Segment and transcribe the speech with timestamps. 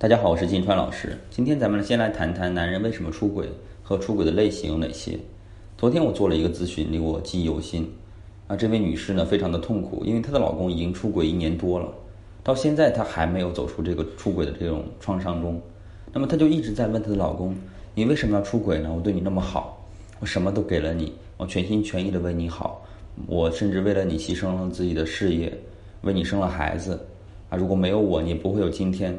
[0.00, 1.14] 大家好，我是金川老师。
[1.28, 3.50] 今天咱们先来谈谈男人为什么出轨
[3.82, 5.18] 和出轨的类型有哪些。
[5.76, 7.86] 昨天我做了一个咨询，令我记忆犹新。
[8.46, 11.86] 啊，这位女士呢非常的痛苦，因为她的老公已经出轨一年多了，
[12.42, 15.60] 到现在她还没有走出这个出轨的这种创伤中。
[16.14, 17.54] 那么她就一直在问她的老公
[17.94, 18.90] ：“你为什么要出轨呢？
[18.90, 19.86] 我对你那么好，
[20.18, 22.82] 我什么都给了你，我全心全意的为你好，
[23.26, 25.52] 我甚至为了你牺牲了自己的事业，
[26.00, 26.98] 为你生了孩子。
[27.50, 29.14] 啊，如果没有我，你也不会有今天。”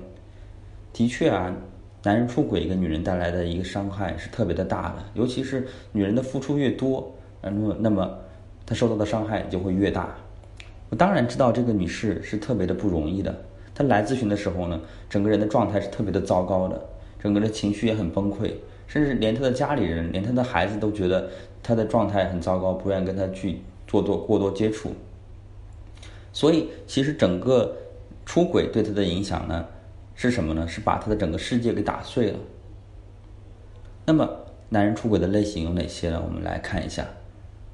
[0.93, 1.55] 的确啊，
[2.03, 8.17] 男人出轨给女人带来的一个伤害是特别的大的，尤其是女人的付出越多，那么那么
[8.65, 10.15] 她受到的伤害就会越大。
[10.89, 13.33] 我当然知道这个女士是特别的不容易的，
[13.73, 16.81] 她来咨询的时候呢，整个人的状态是特别的糟糕的，
[17.17, 18.51] 整个的情绪也很崩溃，
[18.87, 21.29] 甚至连她的家里人，连她的孩子都觉得
[21.63, 24.89] 她的状态很糟糕，不愿意跟她去做多过多接触。
[26.33, 27.75] 所以，其实整个
[28.25, 29.65] 出轨对她的影响呢？
[30.29, 30.67] 是什么呢？
[30.67, 32.37] 是把他的整个世界给打碎了。
[34.05, 34.29] 那么，
[34.69, 36.21] 男人出轨的类型有哪些呢？
[36.23, 37.07] 我们来看一下。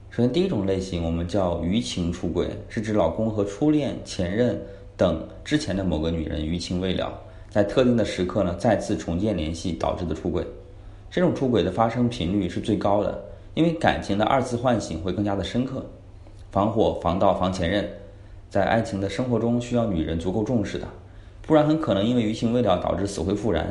[0.09, 4.57] 首先，第一种类型我们叫余情出轨，是指老公和初恋、前任
[4.95, 7.11] 等之前的某个女人余情未了，
[7.49, 10.47] 在特定的时刻呢再次重建联系导致的出轨。
[11.11, 13.21] 这种出轨的发生频率是最高的，
[13.55, 15.85] 因为感情的二次唤醒会更加的深刻。
[16.49, 17.85] 防火、防盗、防前任，
[18.49, 20.87] 在爱情的生活中需要女人足够重视的。
[21.47, 23.65] 不然很可能因为余情未了导致死灰复燃，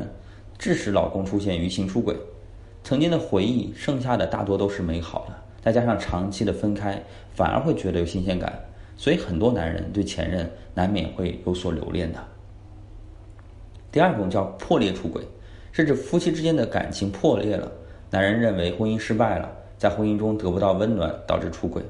[0.58, 2.16] 致使老公出现余情出轨。
[2.82, 7.00] 曾经的回忆剩下的大多都是美好的，再加上长期的分开，
[7.34, 8.58] 反而会觉得有新鲜感。
[8.96, 12.18] 所以很多男人对前任难免会有所留恋的。
[13.92, 15.22] 第二种叫破裂出轨，
[15.70, 17.70] 是指夫妻之间的感情破裂了，
[18.10, 21.82] 男人认为婚姻失败了，在婚姻中得不到温暖，导致出轨。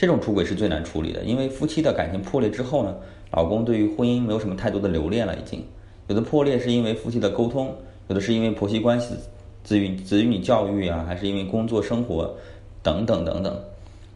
[0.00, 2.96] 这种出轨是最难处理的，因为夫妻的感情破裂之后呢？
[3.32, 5.62] 老公对于婚姻没有什么太多的留恋了，已经
[6.06, 7.76] 有的破裂是因为夫妻的沟通，
[8.08, 9.14] 有的是因为婆媳关系、
[9.62, 12.34] 子女子女教育啊，还是因为工作生活
[12.82, 13.62] 等等等等。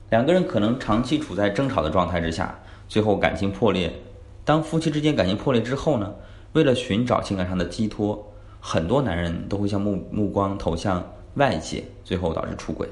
[0.09, 2.59] 两个人可能长期处在争吵的状态之下，
[2.89, 3.93] 最后感情破裂。
[4.43, 6.15] 当夫妻之间感情破裂之后呢，
[6.55, 8.27] 为了寻找情感上的寄托，
[8.59, 12.89] 很多男人都会将目目光投向外界，最后导致出轨。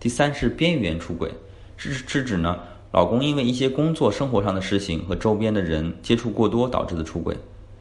[0.00, 1.30] 第三是边缘出轨，
[1.90, 2.56] 是是指呢？
[2.92, 7.36] 老公因为一些工作、生活上的事情和周边的人接触过多导致的出轨，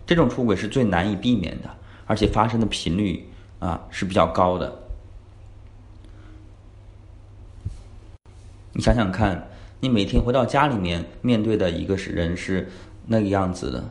[0.08, 1.70] 这种出轨是最难以避免的，
[2.08, 3.24] 而且发生的频率
[3.60, 4.74] 啊是比较高的。
[8.74, 9.48] 你想想看，
[9.82, 12.68] 你每天回到家里面面对的一个人是
[13.06, 13.84] 那个样子的，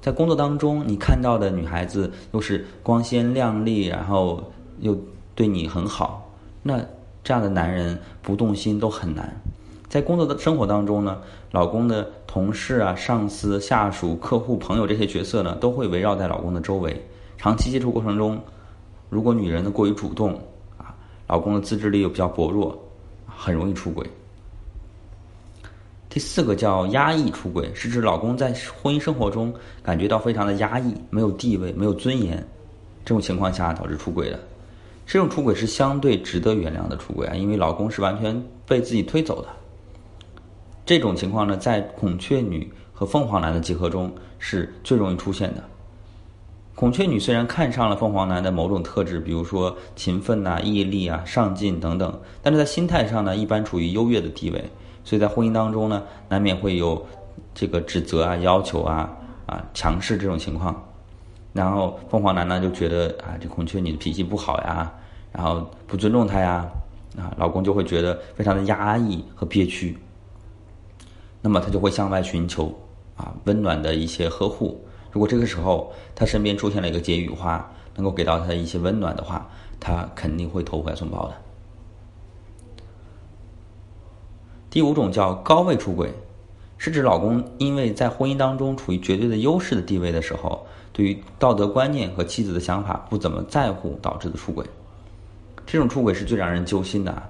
[0.00, 4.96] 在工作当中你看到的女孩子又是光鲜亮丽，然后又
[5.34, 6.30] 对你很好，
[6.62, 6.80] 那
[7.24, 9.34] 这样的男人不动心都很难。
[9.88, 11.18] 在工作的生活当中呢，
[11.50, 16.98] 老公的同事啊、上司、下属、客户、朋友这些角色呢，都会围绕在老公的周围。
[17.36, 18.40] 长期接触过程中，
[19.10, 20.32] 如果女人呢过于主动
[20.78, 20.94] 啊，
[21.26, 22.78] 老公的自制力又比较薄弱，
[23.26, 24.08] 很容易出轨。
[26.08, 29.52] 第四个叫压抑出轨，是指老公在婚姻生活中
[29.82, 32.36] 感觉到非常的压抑，没有地位、没有尊严，
[33.04, 34.38] 这种情况下导致出轨的。
[35.04, 39.48] 这种出轨是相对值得原谅的出轨啊，因为老公是完全被自己推走的。
[40.84, 45.62] 这种情况呢，在孔雀女和凤凰男的结合中是最容易出现的。
[46.74, 54.64] 孔雀女虽然看上了凤凰男的某种特质，比如说勤奋呐、毅力啊、上进等等，但是在心态上呢，一般处于优越的地位，
[55.04, 57.06] 所以在婚姻当中呢，难免会有
[57.54, 59.10] 这个指责啊、要求啊、
[59.46, 60.82] 啊强势这种情况。
[61.52, 64.92] 然后凤凰男呢就觉得啊，这孔雀女的脾气不好呀，
[65.32, 66.66] 然后不尊重她呀，
[67.18, 69.98] 啊，老公就会觉得非常的压抑和憋屈。
[71.42, 72.72] 那么他就会向外寻求
[73.16, 74.80] 啊温暖的一些呵护。
[75.10, 81.34] 如果这个时候他身边出现了一个解语花，能够给到他一些温暖的话，他肯定会投怀送抱的。
[84.70, 86.14] 第五种叫高位出轨，
[86.78, 94.64] 是指老公因为在婚姻当中处于绝对的优势的地位的时候，对于道德观念和妻子的想法不怎么在乎导致的出轨。
[95.66, 97.22] 这种出轨是最让人揪心的，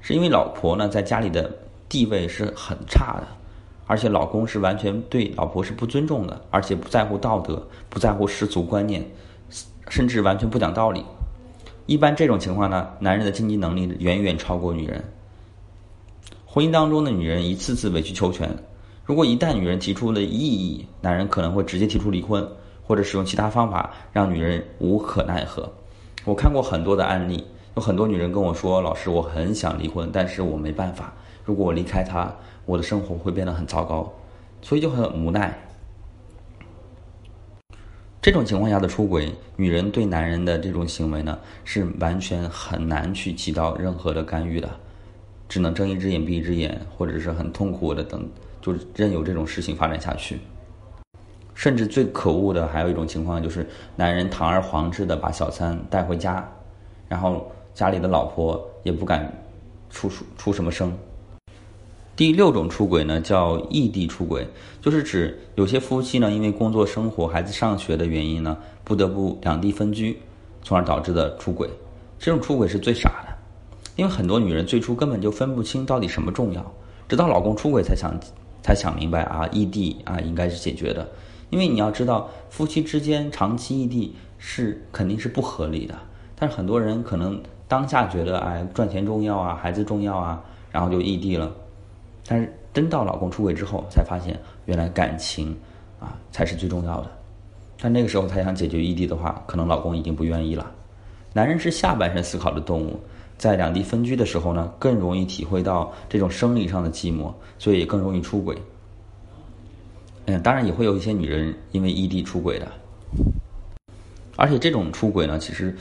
[0.00, 1.50] 是因为老婆呢在家里的。
[1.90, 3.26] 地位是很差的，
[3.88, 9.04] 而且老公是完全对老婆是不尊重的，而且不在乎道德，不在乎世俗观念，
[9.88, 11.04] 甚至完全不讲道理。
[11.86, 15.02] 一般这种情况呢，男人的经济能力远远超过女人。
[16.46, 18.48] 婚姻当中的女人一次次委曲求全，
[19.04, 22.48] 如果一旦女人提出了异议，男人可能会直接提出离婚，
[22.90, 25.72] 或者使用其他方法让女人无可奈何。
[26.24, 27.46] 我看过很多的案例，
[27.76, 31.12] 有很多女人跟我说：“老师，我很想离婚，但是我没办法。”
[31.46, 32.34] 如果我离开他，
[32.66, 34.12] 我的生活会变得很糟糕，
[34.60, 35.56] 所以就很无奈。
[38.20, 44.68] 这种情况下的出轨，女人对男人的这种行为呢，是完全很难去起到任何的干预的，
[45.48, 48.28] 只能睁一只眼闭一只眼，或者是很痛苦的等，
[48.60, 50.40] 就任由这种事情发展下去。
[51.60, 56.42] 甚至最可恶的还有一种情况，就是男人堂而皇之的把小三带回家，
[57.06, 59.30] 然后家里的老婆也不敢
[59.90, 60.90] 出出什么声。
[62.16, 64.48] 第六种出轨呢，叫异地出轨，
[64.80, 70.18] 就是指有些夫妻呢，因为工作、生活、孩子上学的原因呢，不得不两地分居，
[70.64, 71.68] 从而导致的出轨。
[72.18, 73.36] 这种出轨是最傻的，
[73.96, 76.74] 因为很多女人最初根本就分不清到底什么重要，
[77.06, 78.18] 直到老公出轨才想
[78.62, 81.06] 才想明白啊，异地啊应该是解决的。
[81.50, 85.94] 因为你要知道，夫妻之间长期异地是肯定是不合理的，
[86.34, 91.52] 但是很多人可能当下觉得哎赚钱重要啊，孩子重要啊，然后就异地了。
[92.26, 95.56] 但是真到老公出轨之后，才发现原来感情
[95.98, 97.10] 啊才是最重要的。
[97.80, 100.70] 但那个时候他想解决异地的话，可能老公已经不愿意了。
[101.32, 103.00] 男人是下半身思考的动物，
[103.38, 108.56] 在两地分居的时候呢，更容易体会到这种生理上的寂寞，所以也更容易出轨。
[110.38, 112.68] 当然也会有一些女人因为异地出轨的，
[114.36, 115.74] 而且这种出轨呢，其实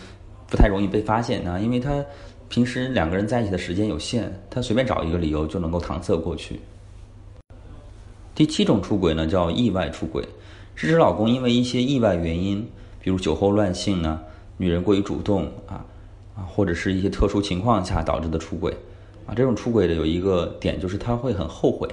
[0.47, 2.03] 不太容易被发现啊，因为他。
[2.51, 6.59] 平时两个人在一起的时间有限，他随便找一个理由就能够搪塞过去。
[8.33, 10.27] 第七种出轨呢，叫意外出轨，
[10.73, 12.67] 是指老公因为一些意外原因，
[13.03, 14.19] 比如酒后乱性呢，
[14.57, 15.85] 女人过于主动啊
[16.35, 18.75] 啊，或者是一些特殊情况下导致的出轨
[19.27, 19.35] 啊。
[19.35, 21.87] 这种出轨的有一个点就是他会很后悔，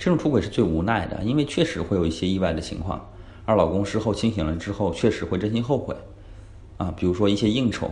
[0.00, 3.06] 这种出轨是最无奈的，因为确实会有一些意外的情况，
[3.44, 5.94] 而老公事后清醒了之后，确实会真心后悔
[6.78, 7.88] 啊，比如说一些应酬。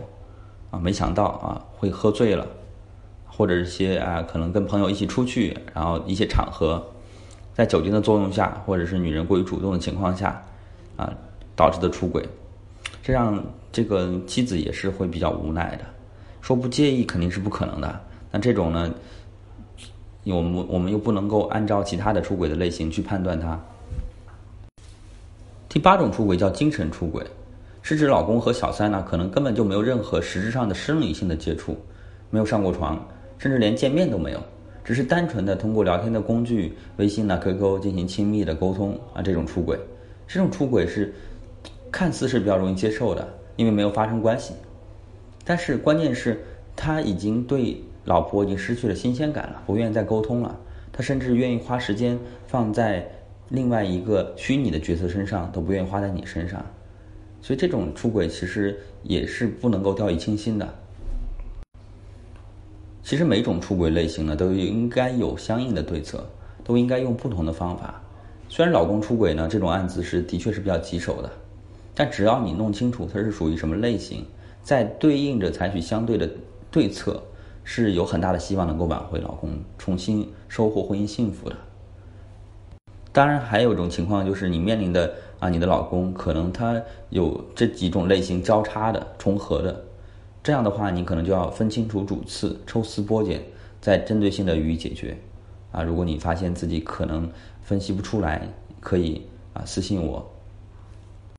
[0.71, 2.47] 啊，没想到啊，会喝醉了，
[3.27, 6.87] 或者一些啊，可能跟朋友一起出去，然后一些场合，
[7.55, 10.45] 在酒精的作用下，或者是女人过于主动的情况下，
[10.99, 11.11] 啊，
[11.57, 12.23] 导致的出轨，
[13.03, 15.87] 这让这个妻子也是会比较无奈的。
[16.43, 18.01] 说不介意肯定是不可能的，
[18.31, 18.93] 那这种呢，
[20.33, 23.61] 我们我们又不能够按照其他的出轨的类型去判断它。
[25.69, 27.25] 第八种出轨叫精神出轨。
[27.81, 31.75] 是指老公和小三呢，可能根本就没有任何实质上的生理性的接触，
[32.29, 33.03] 没有上过床，
[33.39, 34.43] 甚至连见面都没有，
[34.85, 39.79] 只是单纯的通过聊天的工具微信呢、QQ 进行亲密的沟通啊，这种出轨，
[40.27, 41.15] 这种出轨是
[41.91, 43.27] 看似是比较容易接受的，
[43.57, 44.53] 因为没有发生关系，
[45.43, 46.45] 但是关键是
[46.77, 50.59] 他已经对老婆已经失去了新鲜感了，不愿意再沟通了，
[50.91, 53.07] 他甚至愿意花时间放在
[53.51, 56.65] 另外一个虚拟的角色身上，都不愿意花在你身上。
[57.43, 60.67] 所以这种出轨其实也是不能够掉以轻心的。
[63.03, 66.27] 其实每种出轨类型呢，都应该有相应的对策，
[66.65, 68.03] 都应该用不同的方法。
[68.49, 71.31] 虽然老公出轨呢，这种案子是的确是比较棘手的，
[71.95, 74.25] 但只要你弄清楚他是属于什么类型，
[74.63, 76.27] 再对应着采取相对的
[76.71, 77.23] 对策，
[77.71, 81.57] 是有很大的希望能够挽回老公，重新收获婚姻幸福的。
[83.13, 85.13] 当然，还有一种情况就是你面临的。
[85.39, 89.85] 啊，你的老公可能他有这几种类型交叉的重合的，
[90.43, 93.41] 这样的话，你可能就要分清楚主次，抽丝剥茧，
[93.81, 95.17] 再针对性的予以解决。
[95.71, 97.31] 啊，如果你发现自己可能
[97.63, 98.49] 分析不出来，
[98.81, 99.23] 可以
[99.53, 100.29] 啊私信我。